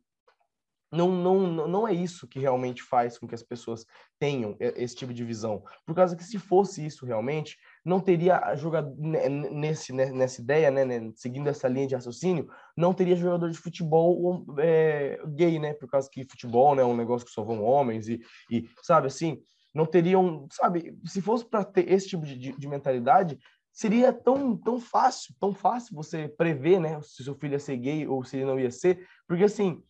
[0.91, 3.85] não, não, não é isso que realmente faz com que as pessoas
[4.19, 5.63] tenham esse tipo de visão.
[5.85, 11.11] Por causa que se fosse isso realmente, não teria jogador nesse, nessa ideia, né, né,
[11.15, 15.73] seguindo essa linha de raciocínio, não teria jogador de futebol é, gay, né?
[15.73, 19.07] Por causa que futebol né, é um negócio que só vão homens e, e sabe
[19.07, 19.41] assim,
[19.73, 23.39] não teriam, sabe, se fosse para ter esse tipo de, de, de mentalidade,
[23.73, 28.07] seria tão, tão fácil, tão fácil você prever, né, se seu filho ia ser gay
[28.07, 29.81] ou se ele não ia ser, porque assim,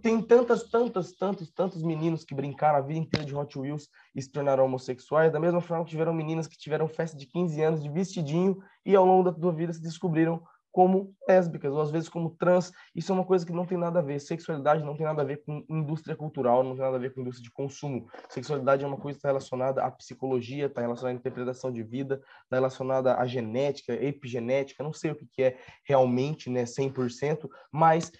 [0.00, 4.22] tem tantas, tantas, tantos, tantos meninos que brincaram a vida inteira de Hot Wheels e
[4.22, 7.82] se tornaram homossexuais, da mesma forma que tiveram meninas que tiveram festa de 15 anos
[7.82, 12.08] de vestidinho e ao longo da sua vida se descobriram como lésbicas, ou às vezes
[12.08, 12.72] como trans.
[12.94, 14.20] Isso é uma coisa que não tem nada a ver.
[14.20, 17.20] Sexualidade não tem nada a ver com indústria cultural, não tem nada a ver com
[17.20, 18.06] indústria de consumo.
[18.28, 22.22] Sexualidade é uma coisa que está relacionada à psicologia, está relacionada à interpretação de vida,
[22.44, 28.12] está relacionada à genética, epigenética, não sei o que, que é realmente, né, 100%, mas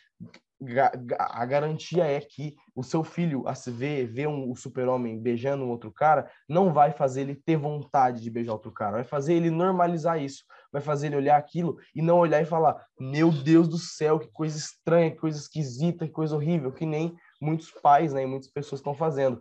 [1.19, 5.71] a garantia é que o seu filho, a se ver, ver um, super-homem beijando um
[5.71, 9.51] outro cara, não vai fazer ele ter vontade de beijar outro cara, vai fazer ele
[9.51, 13.79] normalizar isso, vai fazer ele olhar aquilo e não olhar e falar: Meu Deus do
[13.79, 18.25] céu, que coisa estranha, que coisa esquisita, que coisa horrível, que nem muitos pais né,
[18.25, 19.41] e muitas pessoas estão fazendo.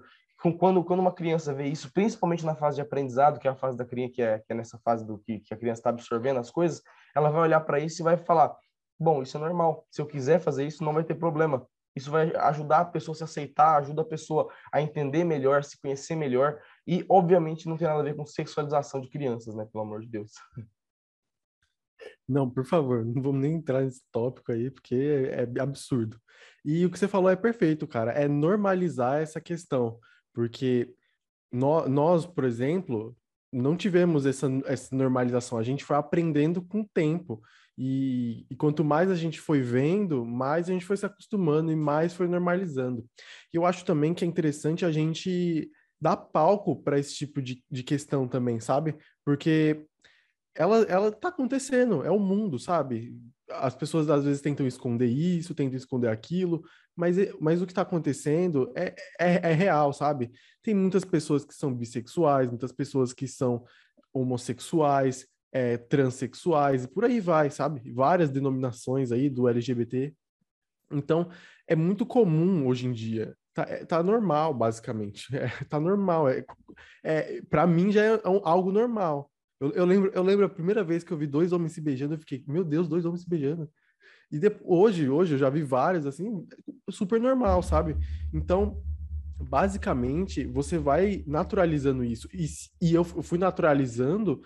[0.59, 3.75] Quando, quando uma criança vê isso, principalmente na fase de aprendizado, que é a fase
[3.75, 6.39] da criança, que é, que é nessa fase do que, que a criança está absorvendo
[6.39, 6.83] as coisas,
[7.15, 8.55] ela vai olhar para isso e vai falar:
[8.99, 9.85] Bom, isso é normal.
[9.91, 11.67] Se eu quiser fazer isso, não vai ter problema.
[11.95, 15.79] Isso vai ajudar a pessoa a se aceitar, ajuda a pessoa a entender melhor, se
[15.79, 16.61] conhecer melhor.
[16.85, 19.67] E, obviamente, não tem nada a ver com sexualização de crianças, né?
[19.71, 20.31] Pelo amor de Deus.
[22.27, 26.19] Não, por favor, não vamos nem entrar nesse tópico aí, porque é, é absurdo.
[26.63, 28.11] E o que você falou é perfeito, cara.
[28.11, 29.99] É normalizar essa questão.
[30.33, 30.93] Porque
[31.51, 33.17] nós, nós por exemplo,
[33.51, 35.57] não tivemos essa, essa normalização.
[35.57, 37.41] A gente foi aprendendo com o tempo.
[37.77, 41.75] E, e, quanto mais a gente foi vendo, mais a gente foi se acostumando e
[41.75, 43.05] mais foi normalizando.
[43.53, 45.69] E eu acho também que é interessante a gente
[46.01, 48.95] dar palco para esse tipo de, de questão também, sabe?
[49.23, 49.85] Porque
[50.55, 53.15] ela, ela tá acontecendo, é o mundo, sabe?
[53.49, 56.63] As pessoas às vezes tentam esconder isso, tentam esconder aquilo,
[56.97, 60.31] mas, mas o que está acontecendo é, é, é real, sabe?
[60.63, 63.63] Tem muitas pessoas que são bissexuais, muitas pessoas que são
[64.11, 67.91] homossexuais, é, transexuais e por aí vai, sabe?
[67.93, 70.13] Várias denominações aí do LGBT.
[70.91, 71.29] Então,
[71.67, 73.35] é muito comum hoje em dia.
[73.53, 75.27] Tá, é, tá normal, basicamente.
[75.37, 76.29] É, tá normal.
[76.29, 76.43] É,
[77.03, 79.31] é, para mim já é um, algo normal.
[79.59, 82.13] Eu, eu, lembro, eu lembro a primeira vez que eu vi dois homens se beijando,
[82.13, 83.69] eu fiquei, meu Deus, dois homens se beijando.
[84.31, 86.45] E depois, hoje, hoje eu já vi vários, assim,
[86.89, 87.95] super normal, sabe?
[88.33, 88.83] Então,
[89.39, 92.27] basicamente, você vai naturalizando isso.
[92.33, 92.45] E,
[92.81, 94.41] e eu fui naturalizando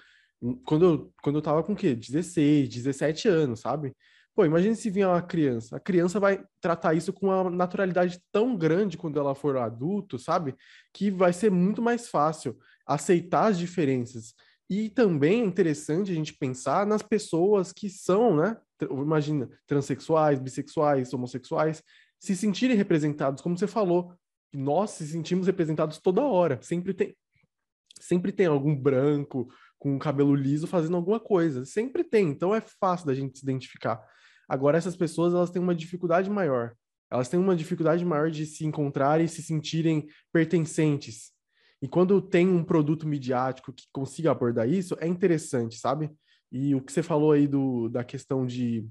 [0.66, 1.96] quando eu, quando eu tava com o quê?
[1.96, 3.96] 16, 17 anos, sabe?
[4.34, 5.76] Pô, imagine se vier uma criança.
[5.76, 10.56] A criança vai tratar isso com uma naturalidade tão grande quando ela for adulto, sabe?
[10.94, 14.34] Que vai ser muito mais fácil aceitar as diferenças.
[14.70, 18.58] E também é interessante a gente pensar nas pessoas que são, né?
[18.90, 21.84] Imagina, transexuais, bissexuais, homossexuais,
[22.20, 24.14] se sentirem representados, como você falou.
[24.54, 26.60] Nós se sentimos representados toda hora.
[26.62, 27.16] Sempre tem,
[28.00, 29.48] sempre tem algum branco,
[29.80, 31.66] com cabelo liso fazendo alguma coisa.
[31.66, 34.00] Sempre tem, então é fácil da gente se identificar.
[34.48, 36.76] Agora, essas pessoas, elas têm uma dificuldade maior.
[37.10, 41.32] Elas têm uma dificuldade maior de se encontrarem e se sentirem pertencentes.
[41.82, 46.12] E quando tem um produto midiático que consiga abordar isso, é interessante, sabe?
[46.52, 48.88] E o que você falou aí do, da questão de,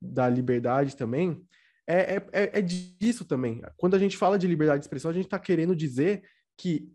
[0.00, 1.44] da liberdade também,
[1.86, 3.62] é, é, é, é disso também.
[3.76, 6.22] Quando a gente fala de liberdade de expressão, a gente está querendo dizer
[6.56, 6.90] que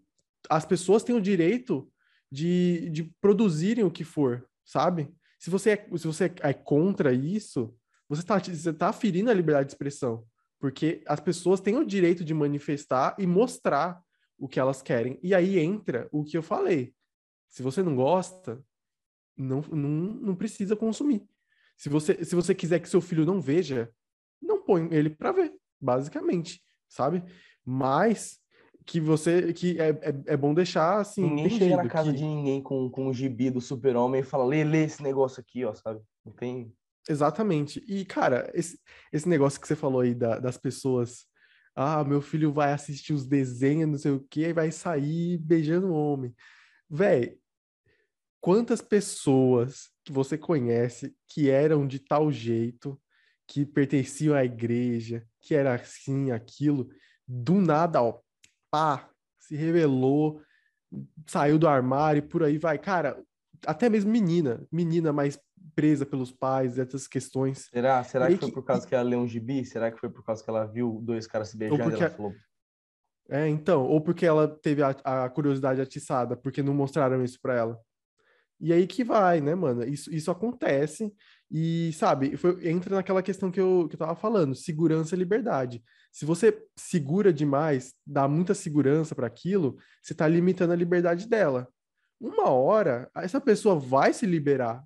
[0.50, 1.92] as pessoas têm o direito
[2.32, 5.14] de, de produzirem o que for, sabe?
[5.38, 7.76] Se você, é, se você é contra isso,
[8.08, 10.26] você está você tá ferindo a liberdade de expressão,
[10.60, 14.02] porque as pessoas têm o direito de manifestar e mostrar
[14.38, 15.20] o que elas querem.
[15.22, 16.94] E aí entra o que eu falei.
[17.50, 18.64] Se você não gosta,
[19.40, 21.26] não, não, não precisa consumir.
[21.78, 23.90] Se você, se você quiser que seu filho não veja,
[24.42, 27.24] não põe ele para ver, basicamente, sabe?
[27.66, 28.40] Mas
[28.86, 31.24] que você que é, é, é bom deixar assim.
[31.24, 32.18] Ninguém chega na casa que...
[32.18, 35.64] de ninguém com, com o gibi do super-homem e fala, lê, lê esse negócio aqui,
[35.64, 36.02] ó, sabe?
[36.26, 36.74] Não tem.
[37.08, 37.84] Exatamente.
[37.88, 38.80] E, cara, esse,
[39.14, 41.28] esse negócio que você falou aí da, das pessoas.
[41.76, 45.88] Ah, meu filho vai assistir os desenhos, não sei o quê, e vai sair beijando
[45.88, 46.36] o homem.
[46.90, 47.38] Véi,
[48.42, 53.00] quantas pessoas que você conhece que eram de tal jeito,
[53.48, 56.90] que pertenciam à igreja, que era assim, aquilo,
[57.28, 58.20] do nada, ó,
[58.72, 60.42] pá, se revelou,
[61.28, 62.78] saiu do armário e por aí vai.
[62.78, 63.22] Cara,
[63.66, 65.40] até mesmo menina, menina mais
[65.76, 67.70] presa pelos pais, essas questões.
[67.72, 68.04] Será?
[68.04, 69.66] Será que foi por causa que ela leu um gibi?
[69.66, 71.98] Será que foi por causa que ela viu dois caras se beijando porque...
[71.98, 72.34] e ela falou...
[73.32, 77.56] É, então, ou porque ela teve a, a curiosidade atiçada, porque não mostraram isso para
[77.56, 77.80] ela.
[78.60, 79.84] E aí que vai, né, mano?
[79.84, 81.14] Isso, isso acontece
[81.52, 85.84] e, sabe, foi, entra naquela questão que eu, que eu tava falando, segurança e liberdade.
[86.12, 91.68] Se você segura demais, dá muita segurança para aquilo, você tá limitando a liberdade dela.
[92.20, 94.84] Uma hora, essa pessoa vai se liberar.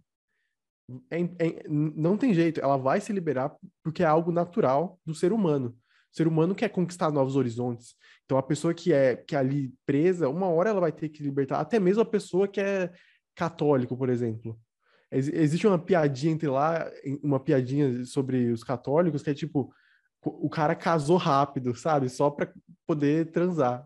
[1.09, 5.33] É, é, não tem jeito, ela vai se liberar porque é algo natural do ser
[5.33, 5.75] humano.
[6.11, 7.95] O ser humano quer conquistar novos horizontes.
[8.25, 11.23] Então, a pessoa que é, que é ali presa, uma hora ela vai ter que
[11.23, 11.59] libertar.
[11.59, 12.91] Até mesmo a pessoa que é
[13.35, 14.59] católico, por exemplo.
[15.11, 16.89] Ex existe uma piadinha entre lá,
[17.21, 19.73] uma piadinha sobre os católicos, que é tipo,
[20.23, 22.09] o cara casou rápido, sabe?
[22.09, 22.51] Só para
[22.85, 23.85] poder transar.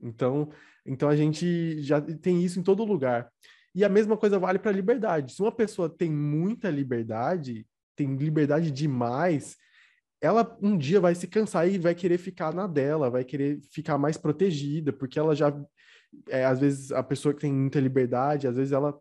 [0.00, 0.50] Então,
[0.84, 3.30] então a gente já tem isso em todo lugar.
[3.74, 5.32] E a mesma coisa vale para liberdade.
[5.32, 9.56] Se uma pessoa tem muita liberdade, tem liberdade demais,
[10.20, 13.98] ela um dia vai se cansar e vai querer ficar na dela, vai querer ficar
[13.98, 15.54] mais protegida, porque ela já
[16.28, 18.98] é, às vezes a pessoa que tem muita liberdade, às vezes ela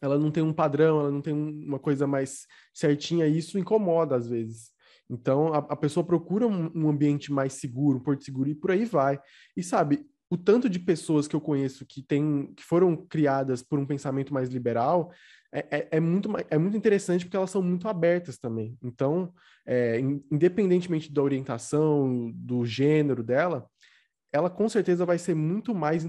[0.00, 4.16] ela não tem um padrão, ela não tem uma coisa mais certinha, e isso incomoda
[4.16, 4.72] às vezes.
[5.08, 8.72] Então a, a pessoa procura um, um, ambiente mais seguro, um porto seguro e por
[8.72, 9.20] aí vai.
[9.56, 13.78] E sabe, o tanto de pessoas que eu conheço que tem, que foram criadas por
[13.78, 15.12] um pensamento mais liberal
[15.52, 18.76] é, é, é muito, é muito interessante porque elas são muito abertas também.
[18.82, 19.32] Então,
[19.66, 23.68] é, independentemente da orientação, do gênero dela,
[24.32, 26.04] ela com certeza vai ser muito mais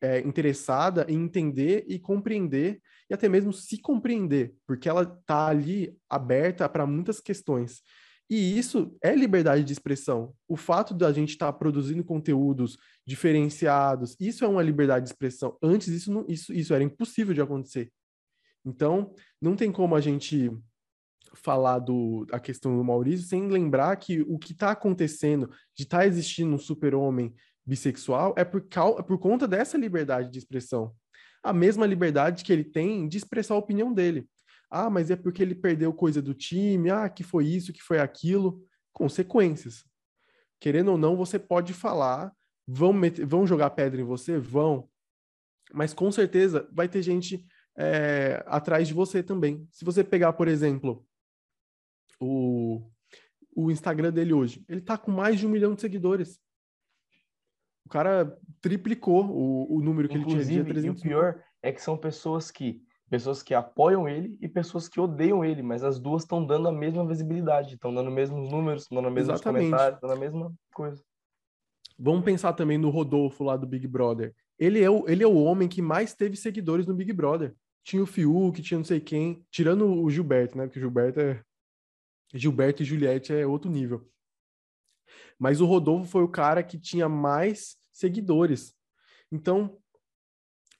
[0.00, 5.94] é, interessada em entender e compreender, e até mesmo se compreender, porque ela está ali
[6.08, 7.82] aberta para muitas questões.
[8.30, 10.34] E isso é liberdade de expressão.
[10.46, 15.56] O fato da gente estar tá produzindo conteúdos diferenciados, isso é uma liberdade de expressão.
[15.62, 17.90] Antes, isso, não, isso, isso era impossível de acontecer.
[18.64, 20.50] Então, não tem como a gente
[21.34, 25.98] falar do, a questão do Maurício sem lembrar que o que está acontecendo de estar
[25.98, 27.34] tá existindo um super-homem
[27.68, 28.66] bissexual é por,
[28.98, 30.94] é por conta dessa liberdade de expressão.
[31.42, 34.28] A mesma liberdade que ele tem de expressar a opinião dele.
[34.70, 38.00] Ah, mas é porque ele perdeu coisa do time, ah, que foi isso, que foi
[38.00, 38.64] aquilo.
[38.92, 39.84] Consequências.
[40.58, 42.32] Querendo ou não, você pode falar,
[42.66, 44.38] vão, meter, vão jogar pedra em você?
[44.38, 44.88] Vão.
[45.72, 49.68] Mas com certeza vai ter gente é, atrás de você também.
[49.70, 51.06] Se você pegar, por exemplo,
[52.18, 52.90] o,
[53.54, 56.40] o Instagram dele hoje, ele tá com mais de um milhão de seguidores.
[57.88, 60.74] O cara triplicou o, o número que Inclusive, ele tinha.
[60.74, 64.86] 300 e o pior é que são pessoas que pessoas que apoiam ele e pessoas
[64.86, 68.50] que odeiam ele, mas as duas estão dando a mesma visibilidade, estão dando os mesmos
[68.50, 69.64] números, estão dando os mesmos Exatamente.
[69.64, 71.02] comentários, dando a mesma coisa.
[71.98, 74.34] Vamos pensar também no Rodolfo lá do Big Brother.
[74.58, 77.54] Ele é, o, ele é o homem que mais teve seguidores no Big Brother.
[77.82, 80.66] Tinha o Fiuk, tinha não sei quem, tirando o Gilberto, né?
[80.66, 81.42] Porque o Gilberto é.
[82.34, 84.06] Gilberto e Juliette é outro nível.
[85.38, 88.74] Mas o Rodolfo foi o cara que tinha mais seguidores.
[89.30, 89.76] Então,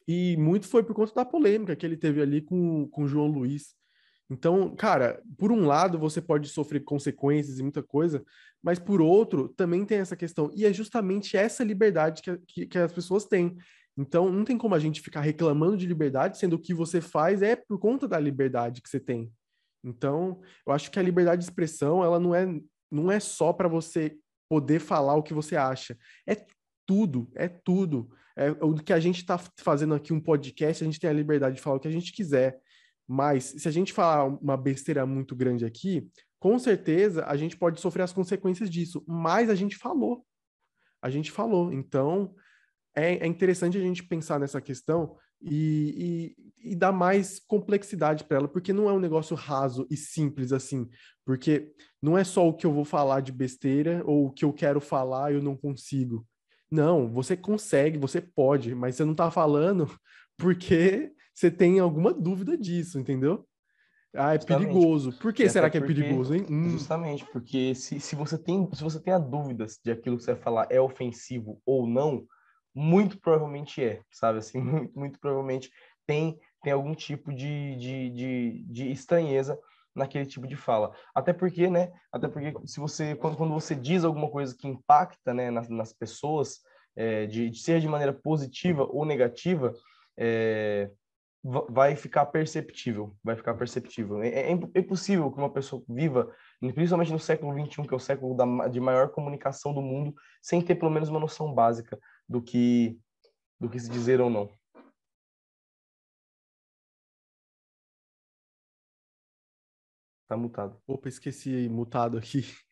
[0.07, 3.27] e muito foi por conta da polêmica que ele teve ali com, com o João
[3.27, 3.75] Luiz.
[4.31, 8.25] Então, cara, por um lado você pode sofrer consequências e muita coisa,
[8.63, 10.51] mas por outro também tem essa questão.
[10.55, 13.57] E é justamente essa liberdade que, que, que as pessoas têm.
[13.97, 17.01] Então, não tem como a gente ficar reclamando de liberdade, sendo que o que você
[17.01, 19.33] faz é por conta da liberdade que você tem.
[19.83, 22.47] Então, eu acho que a liberdade de expressão, ela não é,
[22.91, 24.17] não é só para você
[24.49, 25.99] poder falar o que você acha.
[26.27, 26.37] É
[26.89, 28.11] tudo, é tudo.
[28.35, 31.57] É, o que a gente está fazendo aqui um podcast, a gente tem a liberdade
[31.57, 32.59] de falar o que a gente quiser.
[33.07, 37.79] Mas se a gente falar uma besteira muito grande aqui, com certeza a gente pode
[37.79, 39.05] sofrer as consequências disso.
[39.07, 40.25] Mas a gente falou.
[41.03, 41.71] A gente falou.
[41.73, 42.35] Então,
[42.97, 46.35] é, é interessante a gente pensar nessa questão e,
[46.65, 50.53] e, e dá mais complexidade para ela, porque não é um negócio raso e simples
[50.53, 50.89] assim.
[51.23, 54.53] Porque não é só o que eu vou falar de besteira ou o que eu
[54.55, 56.27] quero falar eu não consigo.
[56.71, 59.89] Não, você consegue, você pode, mas você não tá falando
[60.37, 63.47] porque você tem alguma dúvida disso, entendeu?
[64.15, 64.69] Ah, é justamente.
[64.69, 65.19] perigoso.
[65.19, 66.47] Por que e será que é perigoso, hein?
[66.49, 66.71] Hum.
[66.71, 70.33] Justamente, porque se, se, você tem, se você tem a dúvida de aquilo que você
[70.33, 72.27] vai falar é ofensivo ou não,
[72.75, 74.39] muito provavelmente é, sabe?
[74.39, 75.71] Assim, muito, muito provavelmente
[76.07, 79.59] tem, tem algum tipo de, de, de, de estranheza
[79.99, 80.95] naquele tipo de fala.
[81.15, 81.93] Até porque, né?
[82.13, 85.93] Até porque se você quando, quando você diz alguma coisa que impacta, né, nas, nas
[85.93, 86.61] pessoas,
[86.97, 89.75] é, de, de ser de maneira positiva ou negativa,
[90.17, 90.91] é,
[91.43, 94.23] vai ficar perceptível, vai ficar perceptível.
[94.23, 98.01] É, é, é impossível que uma pessoa viva, principalmente no século XXI, que é o
[98.01, 102.43] século da, de maior comunicação do mundo, sem ter pelo menos uma noção básica do
[102.43, 102.99] que
[103.61, 104.49] do que se dizer ou não.
[110.29, 110.79] Tá mutado.
[110.87, 112.45] Opa, esqueci mutado aqui.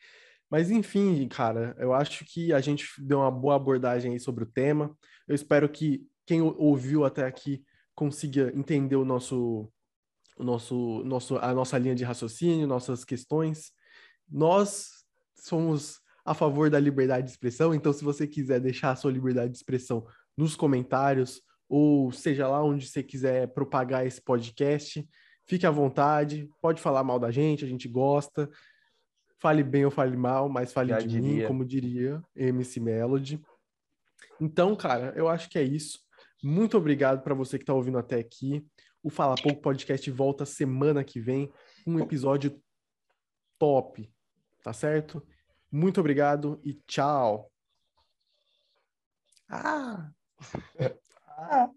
[0.50, 4.46] Mas enfim, cara, eu acho que a gente deu uma boa abordagem aí sobre o
[4.46, 4.96] tema.
[5.26, 9.72] Eu espero que quem ouviu até aqui consiga entender o nosso,
[10.36, 13.72] o nosso, nosso, a nossa linha de raciocínio, nossas questões.
[14.30, 15.04] Nós
[15.34, 19.50] somos a favor da liberdade de expressão, então se você quiser deixar a sua liberdade
[19.50, 25.08] de expressão nos comentários, ou seja lá onde você quiser propagar esse podcast,
[25.46, 28.50] fique à vontade, pode falar mal da gente, a gente gosta.
[29.38, 31.42] Fale bem ou fale mal, mas fale Já de diria.
[31.42, 33.40] mim, como diria MC Melody.
[34.40, 36.00] Então, cara, eu acho que é isso.
[36.42, 38.66] Muito obrigado para você que está ouvindo até aqui.
[39.02, 41.52] O Fala Pouco Podcast volta semana que vem,
[41.86, 42.60] um episódio
[43.58, 44.10] top,
[44.62, 45.24] tá certo?
[45.70, 47.50] Muito obrigado e tchau.
[49.48, 50.10] Ah!
[51.38, 51.70] ah.